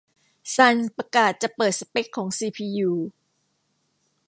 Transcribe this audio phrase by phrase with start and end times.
[0.55, 2.91] ซันประกาศจะเปิดสเปคของซีพียู